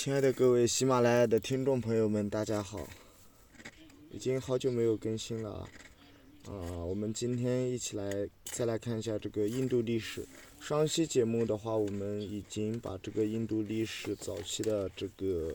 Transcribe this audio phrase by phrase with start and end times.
[0.00, 2.86] 亲爱的各位喜马拉雅的听众朋友们，大家好！
[4.12, 5.68] 已经好久没有更新了啊！
[6.46, 10.24] 啊，我们今天一起来再来看一下这个印度历史。
[10.60, 15.52] 上期节目的话，我们已经把这个印度历史早期的这个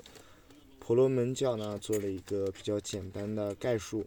[0.78, 4.06] 婆罗门教呢做了一个比较简单的概述。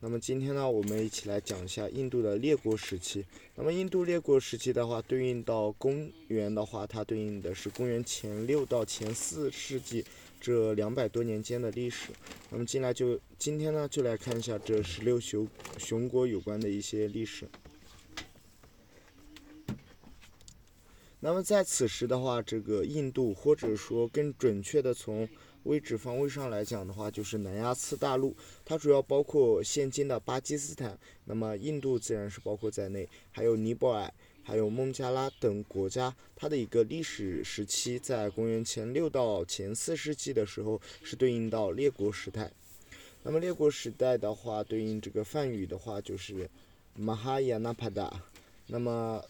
[0.00, 3.24] 那么今天呢，我们一起来讲一下印度的列国时期。
[3.54, 10.04] 那么印度列国时期的话，对应到公元的话，它对应的是公元前六到前四世纪
[10.38, 12.10] 这两百多年间的历史。
[12.50, 17.48] 那么进来就今天呢，就来看一下这十六雄雄国有关的一些历史。
[21.20, 25.26] 那么在此时的话，这个印度或者说更准确的从
[25.66, 28.34] 位置方位上来讲的话，就是南亚次大陆，
[28.64, 36.14] 它主要包括现今的巴基斯坦，那么印度自然是包括在内，还有尼泊尔、还有孟加拉等国家。
[36.34, 42.50] 它的一个历史时期，在公元前六到前四世纪的时候，是对应到列国时代。
[43.22, 46.48] 那么列国时代的话，对应这个梵语的话就是
[46.98, 48.12] Mahayana Pada，，
[48.68, 49.22] 那么。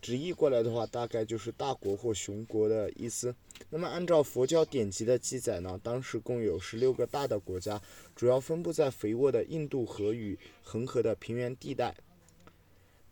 [0.00, 3.34] 直译过来的话，大概就是大国或雄国的意思。
[3.70, 7.80] 那么按照佛教典籍的记载呢，当时共有十六个大的国家，
[8.14, 11.94] 主要分布在肥沃的印度河与恒河的平原地带。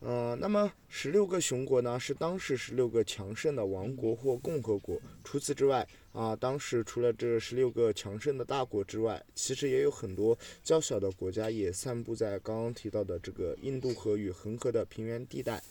[0.05, 5.01] 嗯，那么十六个雄国呢，是当时十六个强盛的王国或共和国。
[5.23, 15.63] 除此之外，啊，当时除了这十六个强盛的大国之外，其实也有很多较小的国家也散布在刚刚提到的这个印度河与恒河的平原地带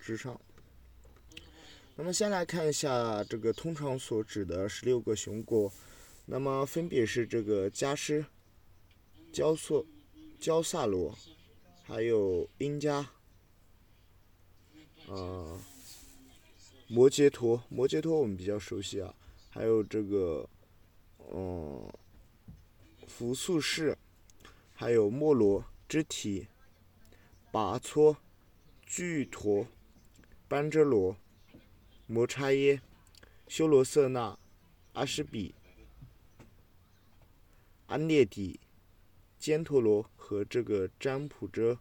[0.00, 0.40] 之上。
[1.96, 5.72] 那么先来看一下这个通常所指的十六个雄国，
[6.26, 8.26] 那么分别是这个加施、
[9.32, 9.86] 焦索、
[10.40, 11.16] 焦萨罗，
[11.84, 12.96] 还有英加，
[15.06, 15.56] 啊，
[16.88, 19.14] 摩羯陀，摩羯陀我们比较熟悉啊，
[19.48, 20.48] 还有这个，
[21.32, 21.88] 嗯，
[23.06, 23.96] 福素士，
[24.72, 26.48] 还有莫罗、肢体、
[27.52, 28.16] 拔搓、
[28.84, 29.68] 巨陀、
[30.48, 31.16] 班遮罗。
[32.06, 32.82] 摩叉耶、
[33.48, 34.38] 修罗瑟那、
[34.92, 35.54] 阿什比、
[37.86, 38.60] 安列底、
[39.40, 41.78] 犍陀罗和这个占卜遮，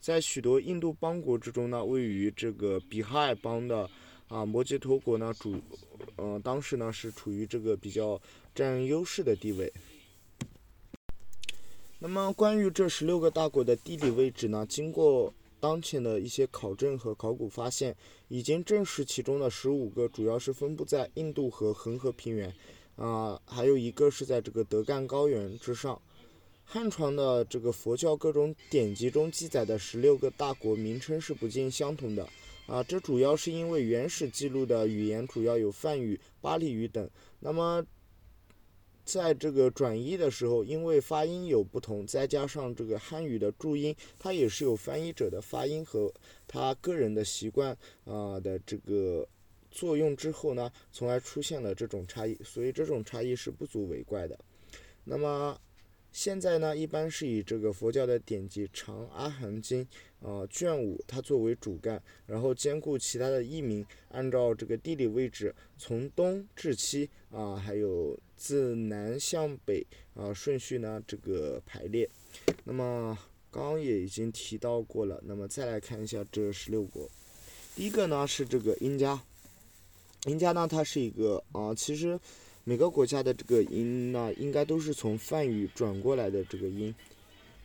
[0.00, 3.88] 在许多印度邦国之中呢，位于这个比哈尔邦的
[4.26, 5.62] 啊摩羯陀国呢主，
[6.16, 8.20] 嗯，当时呢是处于这个比较
[8.52, 9.72] 占优势的地位。
[12.00, 15.32] 那么关于这十六个大国的地理位置呢，经过。
[15.60, 17.96] 当前的一些考证和考古发现
[18.28, 22.54] 已经证实，其中的十五个主要是分布在印度和恒河平原，
[22.96, 26.00] 啊，还有一个是在这个德干高原之上。
[26.64, 32.28] 汉传的这个佛教各种典籍中记载的十六个大国名称是不尽相同的，
[32.66, 37.08] 啊，这主要是因为原始记录的语言主要有梵语、巴利语等，
[37.40, 37.84] 那么。
[39.08, 46.12] 在这个转译的时候，因为发音有不同，再加上这个汉语的注音，它也是有翻译者的发音和
[46.46, 47.74] 他个人的习惯
[48.04, 49.26] 啊的这个
[49.70, 54.38] 作用之后呢，从而出现了这种差异，所以这种差异是不足为怪的。
[55.04, 55.58] 那么。
[56.20, 59.86] 现在呢，一般是以这个佛教的典籍《长阿含经》
[60.28, 72.10] 啊卷五，它作为主干，然后兼顾其他的译名，按照这个地理位置，从东至西啊，还有自南向北啊顺序呢这个排列。
[72.64, 73.16] 那么
[73.52, 77.08] 刚刚也已经提到过了，那么再来看一下这十六国，
[77.76, 79.22] 第一个呢是这个殷家，
[80.26, 82.18] 殷家呢它是一个啊，其实。
[82.68, 86.94] 每个国家的这个音呢，应该都是从梵语转过来的这个音。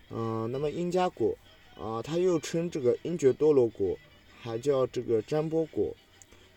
[0.10, 1.38] 嗯，那么英加国
[1.78, 4.00] 啊，它又称这个英觉多罗国，
[4.40, 5.94] 还叫这个占波国。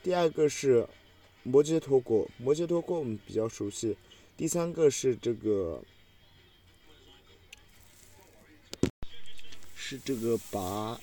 [0.00, 0.86] 第二个是
[1.42, 3.96] 摩羯陀国，摩羯陀国我们比较熟悉。
[4.36, 5.82] 第三个是这个
[9.74, 11.00] 是这个拔，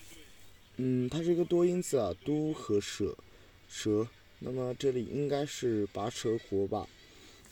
[0.78, 3.14] 嗯，它是一个多音字啊，都和舍
[3.68, 4.08] 蛇。
[4.40, 6.88] 那么这里应该是拔舌国吧。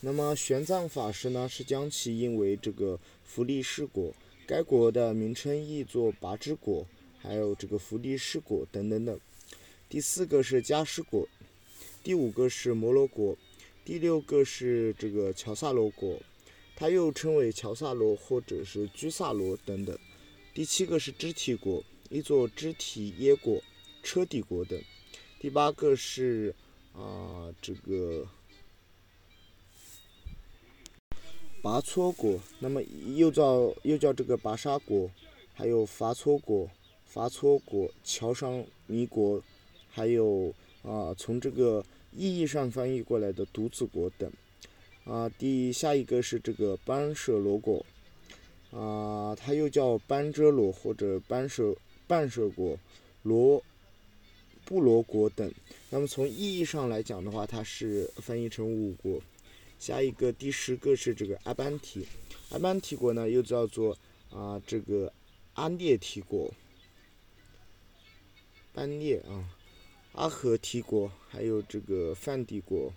[0.04, 4.12] 那么玄奘法师呢，是将其印为这个福利士国，
[4.48, 6.88] 该国的名称译作拔支国，
[7.20, 9.20] 还有这个福利士国等等等。
[9.88, 11.28] 第四个是加施国，
[12.04, 13.38] 第五个是摩罗国，
[13.86, 16.20] 第六个是这个乔萨罗国，
[16.76, 19.96] 它又称为乔萨罗或者是居萨罗等等。
[20.56, 23.62] 第七个是支提国，译作支提耶国、
[24.02, 24.82] 车底国等。
[25.40, 26.56] 第八个是
[26.94, 28.28] 啊这个。
[31.62, 32.82] 拔搓国，那么
[33.16, 35.10] 又叫又叫这个拔沙国，
[35.54, 36.68] 还有伐搓国、
[37.06, 39.40] 伐搓国、乔商尼国，
[39.92, 44.32] 还有啊从这个意义上翻译过来的独子国等。
[45.04, 47.86] 啊，第下一个是这个班舍罗国，
[48.72, 51.76] 啊，它又叫班遮罗或者班舍
[52.08, 52.78] 半舍国、
[53.24, 53.62] 罗
[54.66, 55.52] 布罗国等。
[55.90, 59.22] 那么从意义上来讲的话，它是翻译成五国。
[59.82, 62.06] 下一个第十个是这个阿班提，
[62.52, 63.98] 阿班提国呢又叫做
[64.30, 65.12] 啊这个
[65.56, 66.54] 安列提国、
[68.74, 69.50] 班列啊、
[70.12, 72.94] 阿和提国，还有这个梵帝国。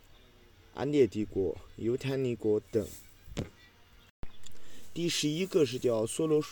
[0.75, 2.87] 安列帝国、犹太尼国等。
[4.93, 6.45] 第十一个是叫梭罗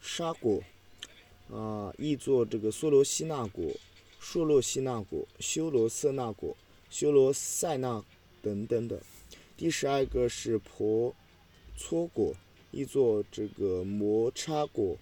[0.00, 0.62] 沙国，
[1.50, 3.74] 啊，译作这个梭罗西纳国、
[4.20, 6.56] 硕洛西纳国、修罗瑟纳国、
[6.90, 8.04] 修罗塞纳
[8.40, 9.00] 等等等。
[9.60, 11.14] 第十二个是婆
[11.76, 12.34] 搓果，
[12.70, 14.96] 译作这个摩擦果、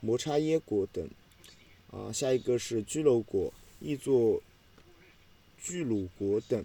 [0.00, 1.08] 摩擦耶果等。
[1.90, 4.42] 啊，下一个是居楼果，译作
[5.56, 6.62] 巨鲁果等。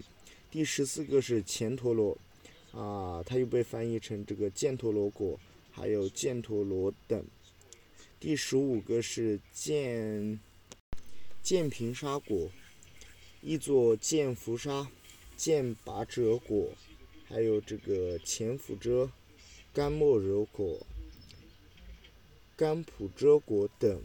[0.50, 2.18] 第十四个是犍陀罗，
[2.72, 5.40] 啊，它又被翻译成这个犍陀罗果，
[5.70, 7.24] 还有犍陀罗等。
[8.20, 10.38] 第十五个是犍
[11.42, 12.50] 犍平沙果，
[13.40, 14.90] 译作犍伏沙、
[15.38, 16.68] 犍拔折果，
[17.30, 19.08] 还有这个前伏遮、
[19.72, 20.84] 甘莫柔果、
[22.56, 24.02] 甘普遮果等。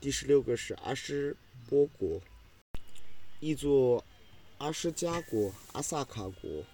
[0.00, 1.36] 第十六个是阿什
[1.68, 2.20] 波国，
[3.38, 4.04] 译作。
[4.56, 6.64] 阿什加国、阿萨卡国，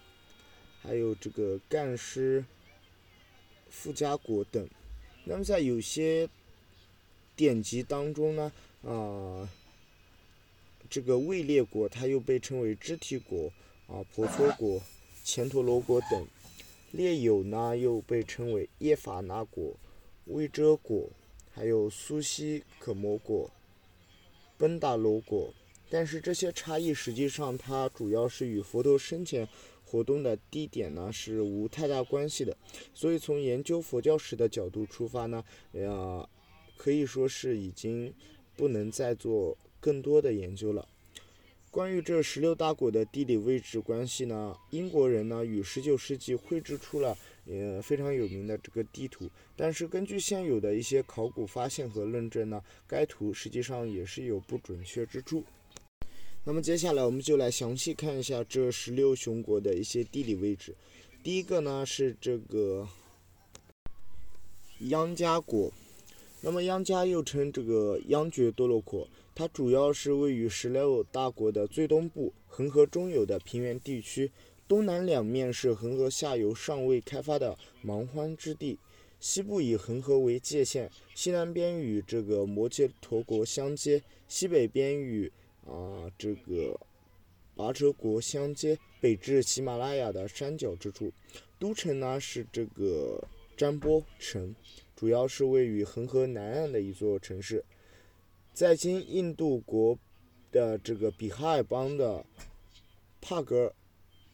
[0.80, 2.42] 还有这个干湿
[3.68, 4.66] 富加国等。
[5.24, 6.26] 那么在有些
[7.36, 8.50] 典籍当中呢，
[8.82, 9.46] 啊，
[10.88, 13.52] 这个位列国它又被称为肢体国、
[13.86, 14.82] 啊婆娑国、
[15.24, 16.26] 前陀罗国等。
[16.92, 19.74] 列友呢又被称为耶法那国、
[20.26, 21.10] 威遮国，
[21.50, 23.50] 还有苏西可摩国、
[24.56, 25.52] 奔达罗国。
[25.90, 29.48] 但是这些差异实际上，它主要是与佛陀生前
[29.84, 32.56] 活动的地点呢是无太大关系的。
[32.92, 36.28] 所以从研究佛教史的角度出发呢，呃，
[36.76, 38.12] 可以说是已经
[38.56, 40.86] 不能再做更多的研究了。
[41.74, 47.18] 关于这十六大国的地理位置关系呢，英国人呢于十九世纪绘制出了
[47.48, 49.28] 呃非常有名的这个地图。
[49.56, 55.42] 但是根据现有的一些考古发现和论证呢，该图实际上也是有不准确之处。
[56.44, 60.76] 那么接下来我们就来详细看一下这十六雄国的一些地理位置。
[61.24, 62.86] 第一个呢是这个
[64.90, 65.72] 央加国，
[66.40, 74.30] 那么央加又称这个央觉多洛国，它主要是位于十六大国的最东部，恒河中游的平原地区，
[74.68, 78.78] 东南两面是恒河下游尚未开发的蛮荒之地，
[79.18, 85.32] 西部以恒河为界限，西南边与这个摩羯陀国相接，西北边与
[85.66, 86.78] 啊，这个
[87.56, 91.12] 拔哲国相接，北至喜马拉雅的山脚之处。
[91.58, 93.26] 都城呢是这个
[93.56, 94.54] 占波城，
[94.94, 97.64] 主要是位于恒河南岸的一座城市，
[98.54, 99.98] 在今印度国
[100.50, 102.24] 的这个比哈尔邦的
[103.20, 103.74] 帕格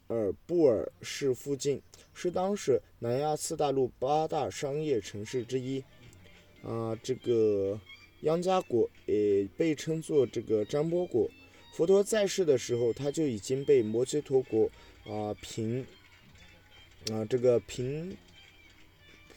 [0.08, 1.82] 尔布尔市附近，
[2.14, 5.82] 是当时南亚次大陆八大商业城市之一。
[6.62, 7.80] 啊，这个。
[8.24, 11.26] 央加国也被称作这个占波国。
[11.72, 14.70] 佛陀在世的时候，他就已经被摩羯陀国
[15.06, 15.80] 啊平
[17.10, 18.14] 啊这个平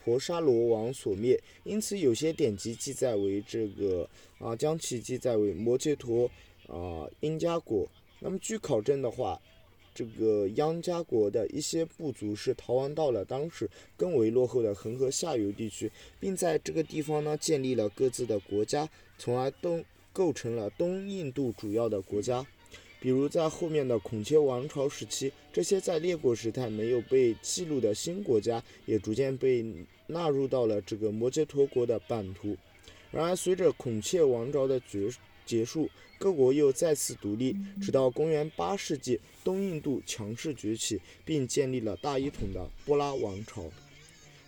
[0.03, 6.29] 婆沙罗王所灭，因此有些典籍记载为这个啊将其记载为摩羯陀
[6.67, 7.87] 啊殷家国。
[8.19, 9.39] 那么据考证的话。
[9.95, 22.43] 这个央家国的一些部族是逃亡到了当时更为落后的恒河下游地区，并在这个地方呢建立了各自的国家，从而东构成了东印度主要的国家。
[23.03, 29.61] 比如在后面的孔雀王朝时期，这些在列国时代没有被记录的新国家也逐渐被
[30.07, 32.55] 纳入到了这个摩羯陀国的版图。
[33.11, 35.09] 然而，随着孔雀王朝的结
[35.45, 43.63] 结束，各国又再次独立，直到公元八世纪，东印度强势崛起，并建立了大一统的波拉王朝。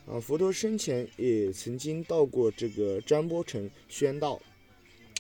[0.08, 4.42] 啊，佛陀生前也曾经到过这个占波城宣道。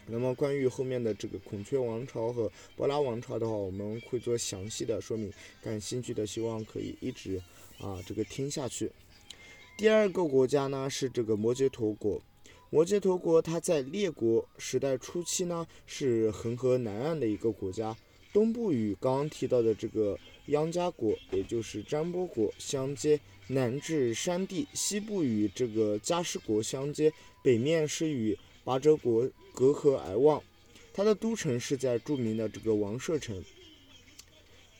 [0.07, 5.31] 那么，关于后面的这个孔雀王朝和波拉王朝的话，我们会做详细的说明。
[5.63, 7.41] 感兴趣的，希望可以一直
[7.79, 8.91] 啊这个听下去。
[9.77, 12.21] 第二个国家呢是这个摩羯陀国。
[12.69, 17.95] 摩羯陀国，它在列国时代初期呢，是恒河南岸的一个国家，
[18.33, 30.43] 东部与刚刚提到的这个央加国，也就是占波国相接，南至山地；西部与这个迦湿国相接，北面是与拔哲国隔河而望。
[30.93, 33.43] 它的都城是在著名的这个王舍城。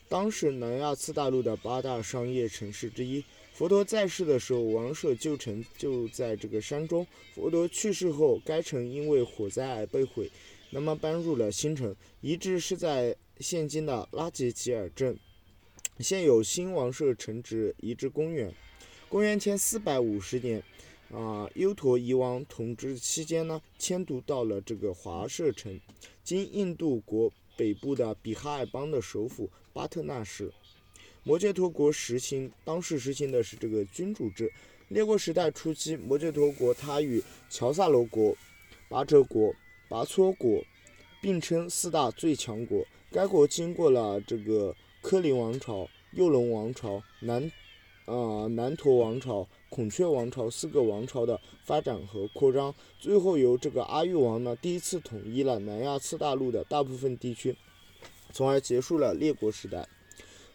[0.08, 3.24] 当时南亚次大陆的八大商业城市之一。
[3.52, 7.06] 佛陀在世的时候，王舍旧城就在这个山中。
[7.34, 10.30] 佛陀去世后，该城因为火灾而被毁，
[10.70, 11.96] 那么搬入了新城。
[12.20, 15.18] 遗址是在现今的拉吉吉尔镇，
[16.00, 18.54] 现有新王舍城址遗址公园。
[19.08, 20.62] 公元前四百五十年，
[21.12, 25.80] 啊，优陀夷王统治期间呢，迁都到了这个华舍城，
[26.24, 30.52] 今印度国北部的比哈尔邦的首府巴特纳市。
[31.22, 34.52] 摩羯陀国实行，当时实行的是这个君主制。
[34.88, 38.36] 列国时代初期，摩羯陀国它与乔萨罗国、
[38.88, 39.52] 拔哲国、
[39.88, 40.62] 拔措国
[41.20, 42.84] 并称四大最强国。
[43.10, 47.50] 该国经过了这个科林王朝、右龙王朝、南
[48.04, 57.56] 啊南陀王朝、孔雀王朝四个王朝的发展和扩张，最后由这个阿育王呢第一次统一了南亚次大陆的大部分地区，
[58.32, 59.88] 从而结束了列国时代。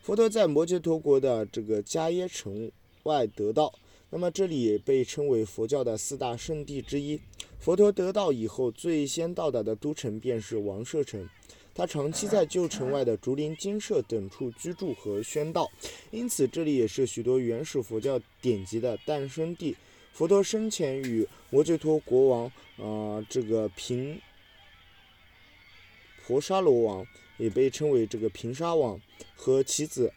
[0.01, 2.71] 佛陀在摩羯陀国的这个迦耶城
[3.03, 3.73] 外得道，
[4.09, 7.19] 那么这里也被称为佛教的四大圣地之一。
[7.59, 11.29] 佛陀得道以后，最先到达的都城便是王舍城。
[11.73, 15.69] 他长期在旧城外的竹林精舍等处居住和宣道，
[16.11, 19.75] 因此这里也是许多原始佛教典籍的诞生地。
[20.13, 24.19] 佛陀生前与摩羯陀国王，啊，这个平
[26.25, 27.05] 婆沙罗王。
[27.37, 29.01] 也被称为这个平沙王
[29.35, 30.13] 和其子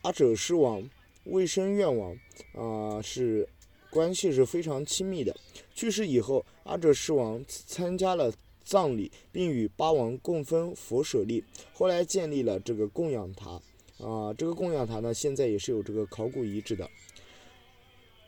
[0.00, 0.88] 阿者师王、
[1.24, 2.16] 卫生院王
[2.54, 3.46] 啊是
[3.90, 5.36] 关系是非常亲密的。
[5.74, 8.32] 去世以后，阿者师王参加了
[8.66, 11.44] 葬礼，并与八王共分佛舍利。
[11.72, 13.62] 后来建立了这个供养塔
[13.98, 16.90] 啊，这个供养塔呢，现在也是有这个考古遗址的。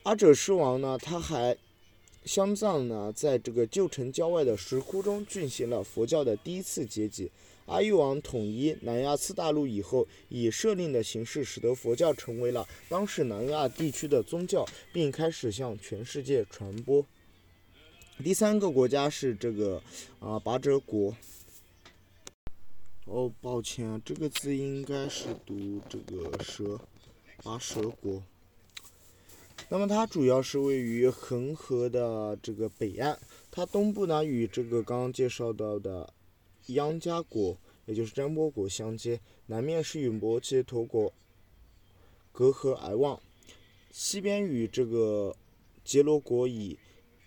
[0.04, 1.56] 阿者师王呢，他还
[2.24, 7.30] 相葬呢，在这个旧城郊外的石窟中进行了佛教的第一次结集。
[7.66, 17.04] 阿育王统一南亚次大陆以后，以设令的形式，使得佛教成为了当时南亚地区的宗教，并开始向全世界传播。
[18.22, 19.82] 第三个国家是这个
[20.20, 21.16] 啊拔哲国。
[23.06, 26.78] 哦，抱歉，这个字应该是读这个蛇，
[27.42, 28.22] 拔舌国。
[29.68, 33.18] 那么它主要是位于恒河的这个北岸，
[33.50, 36.12] 它东部呢与这个刚刚介绍到的。
[36.74, 37.56] 央加国，
[37.86, 41.10] 也就是占波国相接，南面是与摩羯陀国
[42.30, 43.18] 隔河而望，
[43.90, 45.34] 西边与这个
[45.82, 46.78] 杰罗国以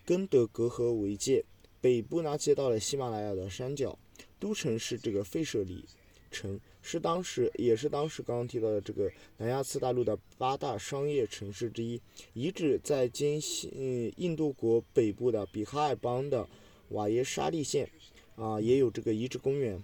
[0.04, 1.44] 根德隔河为界，
[1.80, 3.98] 北部呢接到了喜马拉雅的山脚，
[4.38, 5.84] 都城是这个费舍里
[6.30, 12.00] 城，是当时也是当时刚刚提到的这个南亚次大陆的八大商业城市之一，
[12.32, 16.48] 遗址在今西印度国北部的比哈尔邦的
[16.88, 17.90] 瓦耶沙利县。
[18.34, 19.80] 啊，也有这个遗址公园。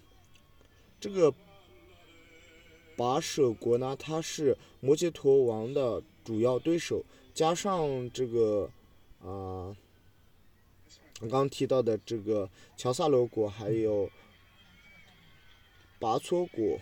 [0.99, 1.33] 这个
[2.97, 8.71] 跋舍国呢，它是摩羯陀王的主要对手，加上这个
[9.23, 9.77] 啊，
[11.21, 14.11] 刚刚提到的这个乔萨罗国，还有
[15.99, 16.79] 拔措国，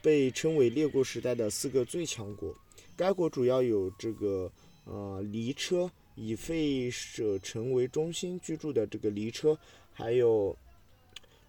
[0.00, 2.54] 被称为列国时代的四个最强国。
[2.96, 4.50] 该国主要有这个
[4.84, 5.90] 呃，离车。
[6.20, 9.56] 以费舍城为中心居住的这个离车，
[9.92, 10.58] 还有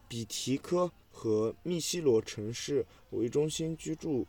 [0.07, 4.27] 比提科和密西罗城市为中心居住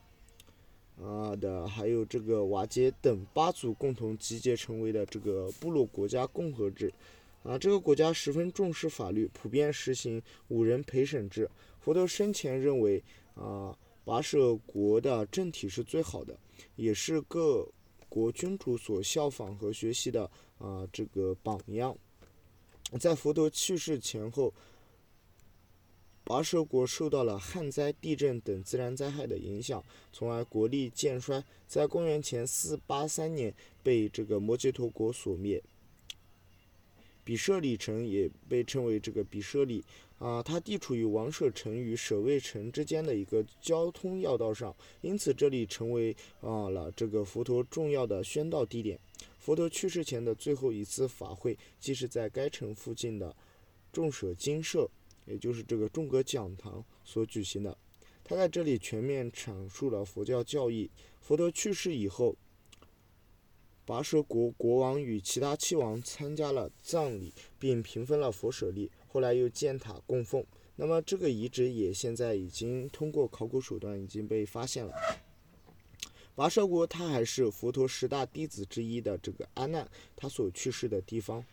[1.02, 6.92] 啊的，还有这个瓦杰等八族共同集结成为的这个部落国家共和制
[7.42, 11.50] 啊，这个国家十分重视法律，普遍实行五人陪审制。
[11.80, 13.02] 佛陀生前认为
[13.34, 16.38] 啊，跋涉国的政体是最好的，
[16.76, 17.66] 也是各。
[18.10, 20.28] 国君主所效仿和学习的
[20.58, 21.96] 啊，这个榜样，
[22.98, 24.52] 在佛陀去世前后，
[26.30, 29.82] 跋舍国受到了旱灾、地震等自然灾害的影响，
[30.12, 31.42] 从而国力渐衰。
[31.66, 35.60] 在公元前四八三年，被这个摩羯陀国所灭。
[37.24, 39.82] 比舍里城也被称为这个比舍里。
[40.20, 48.96] 啊，它地处于王舍城与舍卫城之间的一个交通要道上，因此这里成为啊了这个佛陀重要的宣道地点。
[49.40, 53.34] 佛陀去世前的最后一次法会，即是在该城附近的
[53.92, 54.88] 众舍精舍，
[55.24, 57.76] 也就是这个众阁讲堂所举行的。
[58.24, 60.90] 他在这里全面阐述了佛教教义。
[61.20, 62.36] 佛陀去世以后，
[63.86, 68.90] 跋涉国国王与其他七王参加了葬礼，并平分了佛舍利。
[69.08, 70.44] 后来又建塔供奉，
[70.76, 74.94] 那么这个遗址也现在已经通过考古手段已经被发现了。
[76.36, 79.86] 跋涉国它还是佛陀十大弟子之一的这个阿难
[80.16, 81.44] 他所去世的地方，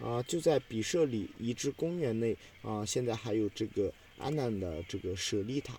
[0.00, 5.78] 啊，就在比舍里遗址公园内啊，现在还有这个阿难的这个舍利塔。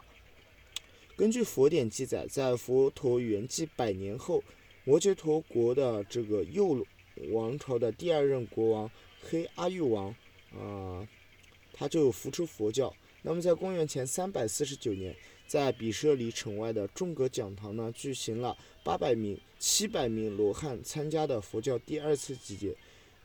[1.15, 4.43] 根据佛典记载，在佛陀圆寂百年后，
[4.83, 6.85] 摩羯陀国的这个右
[7.31, 10.15] 王朝的第二任国王黑阿育王
[10.55, 11.07] 啊，
[11.73, 12.93] 他就扶持佛教。
[13.23, 22.75] 那么在公元前三百四十九年，在比舍里城外的众阁讲堂呢，举行了八百名、七百名罗汉参加的佛教第二次集结。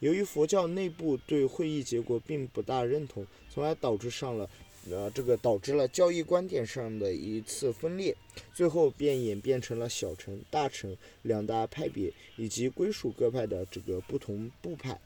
[0.01, 4.51] 由于佛教内部对会议结果并不大认同，从而导致上了，
[4.91, 8.15] 呃，这个导致了教义观点上的一次分裂，
[8.53, 15.01] 最后便演变成了小乘、大乘两大派别，以及归属各派的这个不同部派。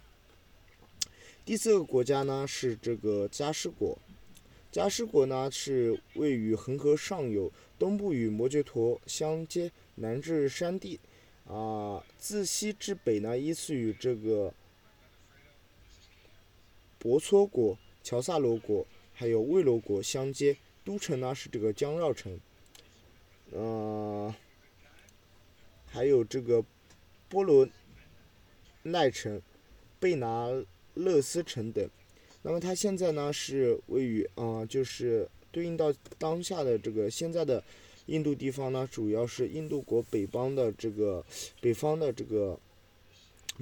[1.45, 3.97] 第四个国家呢是这个迦湿国，
[4.73, 10.99] 迦湿国呢是位于恒河上游，东部与摩羯陀相接，南至山地，
[11.47, 14.53] 啊，自西至北呢依次与这个。
[17.01, 20.55] 博搓国、乔萨罗国还有卫罗国相接，
[20.85, 22.39] 都城呢是这个江绕城，
[23.53, 24.35] 呃，
[25.87, 26.63] 还有这个
[27.31, 27.67] 波罗
[28.83, 29.41] 奈城、
[29.99, 30.51] 贝拿
[30.93, 31.89] 勒斯城等。
[32.43, 37.65] 那么它现在呢是位于啊，就是对应到当下的这个现在的
[38.07, 41.25] 印度地方呢，主要是印度国北方的这个
[41.63, 42.61] 北方的这个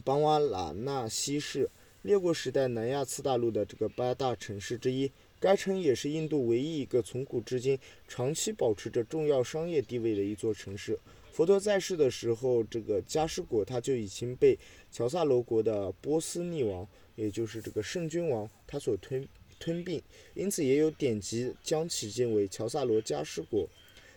[0.05, 1.71] 邦瓦拉纳西市。
[2.09, 10.99] 列国时代南亚次大陆的这个八大城市之一，该城也是印度唯一一个从古至今长期保持着重要商业地位的一座城市。
[11.31, 14.59] 佛陀在世的时候，这个迦湿国他就已经被
[14.91, 19.29] 乔萨罗国的波斯匿王，也就是这个圣君王，他所吞
[19.61, 20.01] 吞并，
[20.33, 23.69] 因此也有典籍将其建为乔萨罗迦湿国。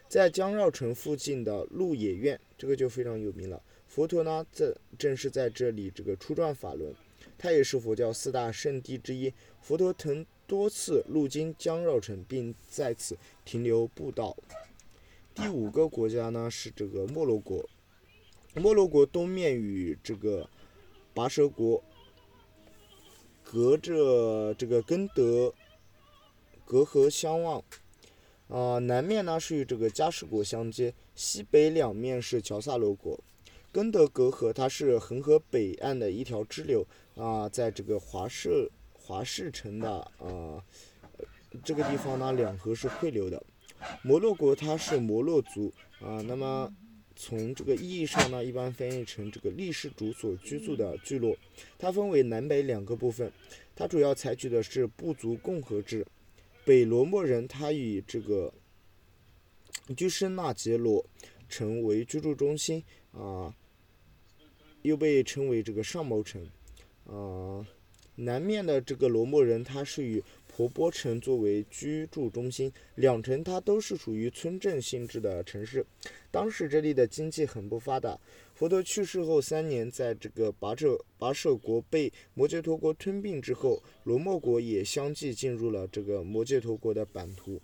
[0.08, 3.62] 在江绕城附近的鹿野苑，这个就非常有名了。
[3.86, 6.96] 佛陀呢，这正是在这里这个初转法轮。
[7.42, 9.34] 它也是佛教四大圣地之一。
[9.64, 14.38] 佛陀曾多次路经江绕城，并在此停留布道。
[15.34, 17.68] 第五个国家呢是这个摩罗国。
[18.54, 20.48] 摩罗国东面与这个
[21.16, 21.84] 拔舌国
[23.44, 25.52] 隔着这个根德
[26.64, 27.64] 隔河相望。
[28.50, 33.20] 啊，南面呢是与这个迦湿国相接，西北两面是乔萨罗国。
[33.72, 36.86] 根德隔河它是恒河北岸的一条支流。
[37.22, 40.58] 啊，在这个华氏华氏城的啊
[41.64, 43.42] 这个地方呢，两河是汇流的。
[44.02, 46.74] 摩洛国它是摩洛族啊，那么
[47.16, 51.38] 从这个意义上呢，一般翻译成这个历史族所居住的聚落。
[51.78, 53.32] 它分为南北两个部分，
[53.76, 56.04] 它主要采取的是部族共和制。
[56.66, 58.52] 北罗莫人他以这个
[59.96, 61.06] 居士纳杰罗
[61.48, 63.54] 城为居住中心啊，
[64.82, 66.44] 又被称为这个上毛城。
[67.06, 67.66] 啊，
[68.16, 75.86] 南面的这个罗莫人，他是以婆波城作为居住中心，两城它都是属于村镇性质的城市。
[76.30, 78.20] 当时这里的经济很不发达。
[78.54, 87.60] 佛陀去世后三年，在这个跋涉跋舍国被摩羯陀国吞并之后，罗莫国也相继进入了这个摩羯陀国的版图。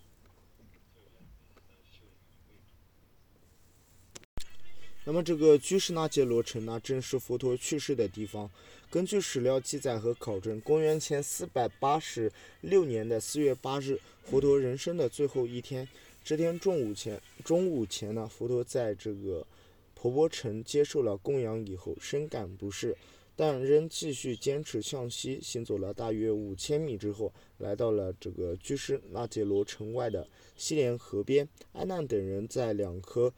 [5.07, 8.51] 那么这个居士那杰罗城呢，正是佛陀去世的地方。
[8.89, 15.87] 根据史料记载和考证，公元前四百八十六年的四月八日，佛陀人生的最后一天，
[16.25, 19.47] 这天中午前，中午前呢，佛陀在这个
[19.95, 22.93] 婆波城接受了供养以后，深感不适，
[23.33, 31.47] 但仍继续坚持向西行走了大约五千米之后，来到了这个居士那杰罗城外的西连河边。
[31.71, 33.33] 阿难等人在两棵。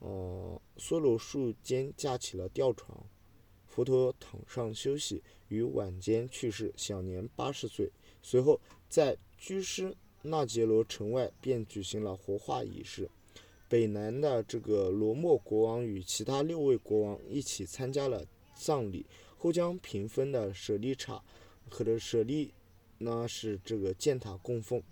[0.00, 3.06] 哦，梭罗树间架起了吊床，
[3.66, 7.90] 佛陀躺上休息，于晚间去世，享年八十岁。
[8.22, 13.08] 随后，在居士那杰罗城外便举行了活化仪式。
[13.68, 19.06] 北南的这个罗莫国王与其他六位国王一起参加了葬礼，
[19.38, 21.22] 后将平分的舍利塔
[21.68, 22.52] 和的舍利，
[22.98, 24.82] 那是这个建塔供奉。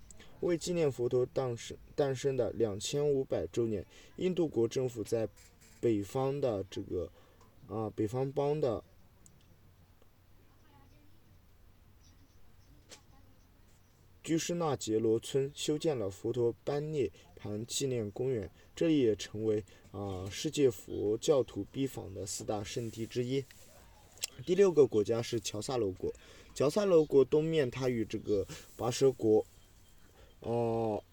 [0.41, 5.27] 为纪念佛陀诞生诞生的两千五百周年，印度国政府在
[5.81, 7.11] 北方的这个
[7.67, 8.81] 啊北方邦的
[14.23, 23.43] 居士那杰罗村修建了佛陀班涅盘纪念公园，这里也成为啊世界佛教徒必访的四大圣地之一。
[24.45, 26.13] 第六个国家是乔萨罗国，
[26.53, 28.47] 乔萨罗国东面它与这个
[28.77, 29.45] 跋涉国。
[30.41, 31.03] 哦，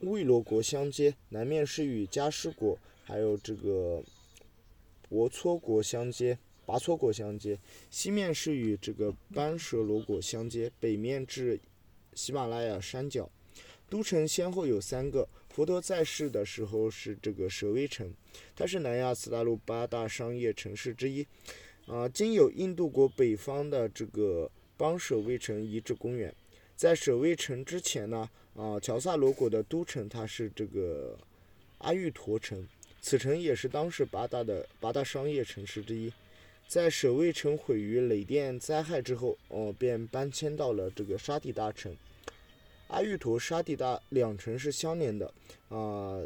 [0.00, 4.02] 卫罗国相接，南面是与迦湿国，还有这个
[5.08, 7.56] 博搓国相接，拔搓国相接；
[7.90, 11.60] 西面是与这个班舍罗国相接，北面至
[12.14, 13.30] 喜马拉雅山脚。
[13.90, 18.10] 都城先后有三个：佛陀在世的时候是这个舍卫城，
[18.56, 21.26] 它是南亚次大陆八大商业城市之一。
[21.86, 26.34] 啊，今有印度国北方的这个邦舍卫城遗址公园。
[26.76, 31.16] 在舍卫城之前呢，啊，乔萨罗国的都城它是这个
[31.78, 32.66] 阿育陀城，
[33.00, 36.12] 此城也是当时八大的八大商业城市之一。
[36.66, 41.94] 在舍卫城毁于雷电灾害之后，哦，便搬迁到了这个沙地大城。
[42.88, 45.32] 阿育陀、沙地大两城是相连的，
[45.68, 46.22] 啊，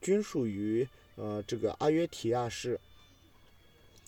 [0.00, 2.78] 均属于呃这个阿约提亚市。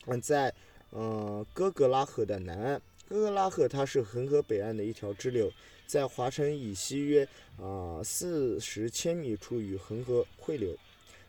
[0.06, 0.52] 嗯，在
[0.90, 5.50] 呃哥格拉河的南岸，哥格拉河它是恒河北岸的一条支流，
[5.88, 10.76] 在华城以西约啊四十千米处与恒河汇流。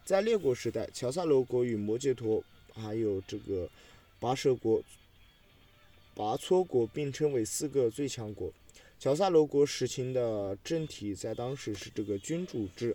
[0.05, 2.43] 在列国时代，乔萨罗国与摩羯陀
[2.75, 3.67] 还有这个。
[4.21, 4.83] 跋涉国、
[6.13, 8.51] 跋措国并称为四个最强国。
[8.99, 12.93] 乔萨罗国实行的政体在当时是这个君主制。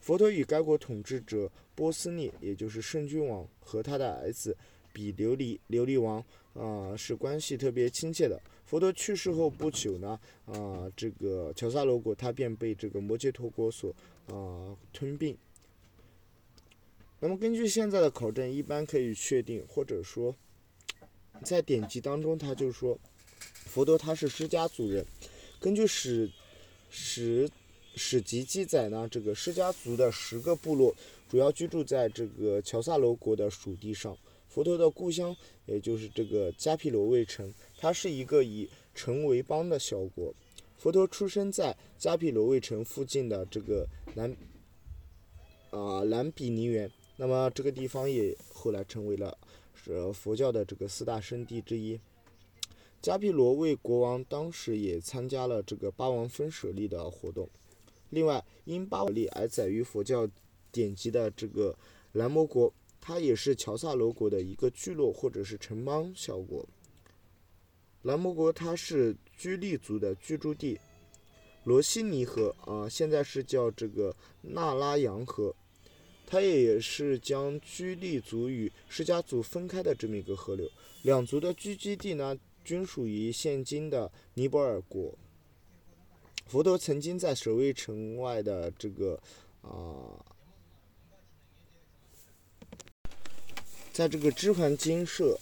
[0.00, 4.56] 佛陀与该国统治者波斯匿，也就是圣君王和他的儿子
[4.90, 8.40] 比琉璃琉璃王啊，是关系特别亲切的。
[8.64, 13.94] 佛陀去世后不久呢，啊，这个乔萨罗国他便被这个摩羯陀国所
[14.28, 15.36] 啊吞并。
[17.20, 20.34] 那么根据现在的考证，一般可以确定，或者说。
[21.42, 22.96] 在典籍当中，他就说，
[23.66, 25.04] 佛陀他是释迦族人。
[25.58, 26.30] 根据史
[26.88, 27.50] 史
[27.96, 30.94] 史籍记载呢，这个释迦族的十个部落
[31.28, 34.16] 主要居住在这个乔萨罗国的属地上。
[34.54, 35.36] 佛陀的故乡
[35.66, 40.32] 也就是这个迦毗罗卫城，它是一个以城为邦的小国。
[40.78, 44.30] 佛陀出生在迦毗罗卫城附近的这个南
[45.70, 49.36] 啊南比尼园，那么这个地方也后来成为了。
[49.74, 51.98] 是佛教的这个四大圣地之一。
[53.02, 57.48] 迦毗罗卫国王当时也参加了这个八王分舍利的活动。
[58.10, 60.28] 另外，因八王利而载于佛教
[60.70, 61.76] 典籍的这个
[62.12, 62.72] 兰摩国，
[63.06, 66.66] 它也是乔萨罗国的一个聚落或者是城邦小国。
[68.00, 70.80] 兰摩国它是居利族的居住地。
[71.64, 75.54] 罗西尼河啊，现在是叫这个纳拉扬河。
[76.26, 80.66] 它也是将居利族与释迦族分开的这么一个河流，
[81.02, 85.14] 两族的聚居地呢，均属于现今的尼泊尔国。
[86.46, 89.20] 佛陀曾经在守卫城外的这个
[89.60, 90.16] 啊，
[93.94, 95.38] 在这个支环精舍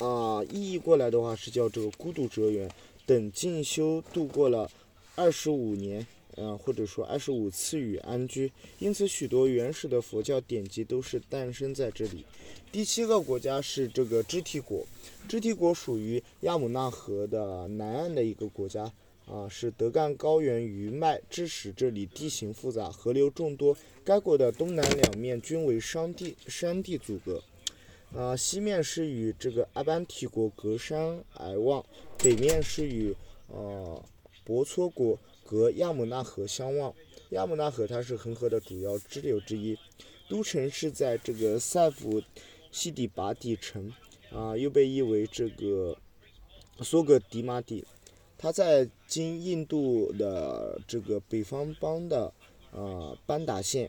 [0.00, 2.68] 啊，意译过来的话是叫这个孤独哲园
[3.06, 4.68] 等进修度过了
[5.14, 6.04] 二十五年。
[6.38, 12.26] 嗯，或者说二十五次与安居，因此许多原始的佛教典籍都是诞生在这里。
[12.70, 14.84] 第七个国家是这个支提国，
[15.26, 18.92] 支提国属于亚姆纳河的南岸的一个国家，
[19.24, 23.74] 啊，是德干高原余脉，致使这里地形复杂，河流众多。
[24.04, 27.42] 该国的东南两面均为山地，山地阻隔，
[28.14, 31.84] 啊，西面是与这个阿班提国隔山而望，
[32.18, 33.14] 北面是与
[33.48, 34.02] 呃
[34.44, 35.18] 博措国。
[35.48, 36.92] 和亚姆纳河相望，
[37.30, 39.78] 亚姆纳河它是恒河的主要支流之一。
[40.28, 42.20] 都城是在这个塞夫
[42.72, 43.92] 西底巴底城，
[44.32, 45.96] 啊，又被译为这个
[46.80, 47.84] 苏格迪马底。
[48.36, 52.32] 它在今印度的这个北方邦的
[52.72, 53.88] 啊班达县，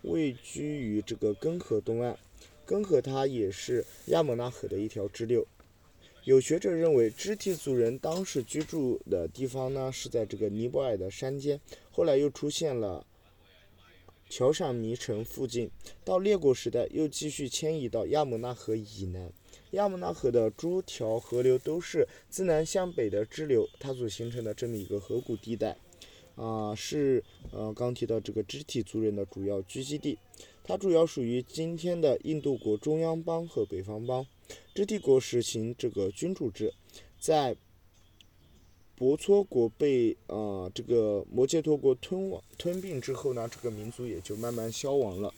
[0.00, 2.18] 位居于这个根河东岸。
[2.66, 5.46] 根河它也是亚姆纳河的一条支流。
[6.24, 11.60] 有学者认为，支提族人当时居住的地方呢，是在这个尼泊尔的山间，
[11.92, 13.06] 后来又出现了
[14.28, 15.70] 乔闪弥城附近，
[16.04, 19.32] 到列国时代又继续迁移到亚姆纳河以南。
[19.70, 25.76] 亚姆纳河的诸条河流都是自南向北的支流，它所形成的这么一个河谷地带，
[26.34, 30.18] 啊，是呃刚提到这个支提族人的主要聚集地，
[30.66, 34.26] 它主要属于今天的印度国中央邦和北方邦。
[34.74, 36.74] 支帝国实行这个君主制，
[37.20, 37.56] 在
[38.96, 45.32] 博搓国被啊这个摩羯陀国吞亡吞并之后呢，这个民族也就慢慢消亡了。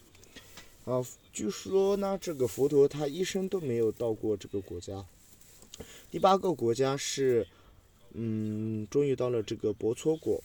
[0.87, 5.05] 啊，据说呢，这个佛陀他一生都没有到过这个国家。
[6.11, 7.47] 第八个国家是，
[8.15, 10.43] 嗯，终于到了这个博搓国。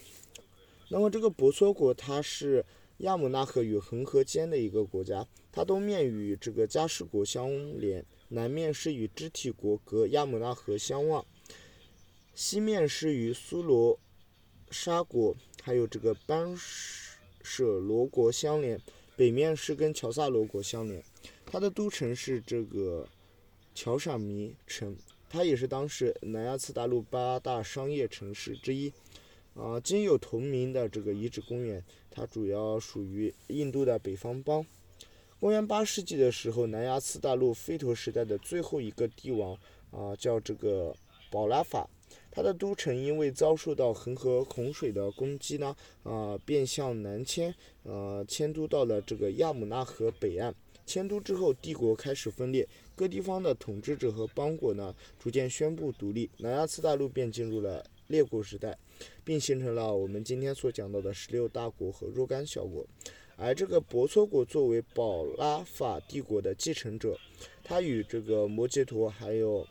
[0.90, 2.64] 那么这个博搓国它是
[3.04, 8.06] 亚姆纳河与恒河间的一个国家，它东面与这个迦湿国相连。
[8.30, 11.26] 南面是与支提国隔亚姆纳河相望，
[12.34, 14.00] 西面是与苏罗
[14.72, 18.80] 沙国还有这个班舍罗国相连，
[19.18, 21.04] 北面是跟乔萨罗国相连。
[21.46, 23.06] 它的都城是这个
[23.76, 24.96] 乔闪弥城，
[25.30, 28.94] 它也是当时南亚次大陆八大商业城市之一。
[29.54, 34.66] 啊，今有同名的这个遗址公园，它主要属于印度的北方邦。
[35.40, 39.58] 公元八世纪的时候，南亚次大陆吠陀时代的最后一个帝王
[39.92, 40.96] 啊，叫这个
[41.32, 41.90] 宝拉法。
[42.32, 50.54] 他的都城因为遭受到恒河洪水的攻击呢，啊，便向南迁，呃，迁都到了这个亚姆纳河北岸。
[50.86, 58.78] 迁都之后，帝国开始分裂，各地方的统治者和邦国呢，逐渐宣布独立，南亚次大陆便进入了列国时代，
[59.24, 62.86] 并形成了我们今天所讲到的十六大国和若干小国。
[63.36, 67.18] 而这个博措国作为保拉法帝国的继承者，
[67.64, 69.68] 它与这个摩羯陀还有。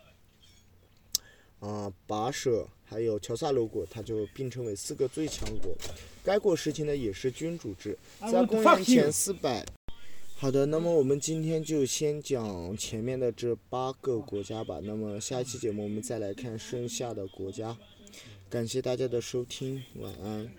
[1.60, 5.72] 啊，跋舍还有乔萨罗国，它就并称为四个最强国。
[6.24, 9.64] 该国实行的也是君主制，在公元前四百。
[10.34, 14.80] 好的，那么我们今天就先讲前面的这八个国家吧。
[14.82, 17.78] 那么下一期节目我们再来看剩下的国家。
[18.52, 20.52] 感谢大家的收听，晚安。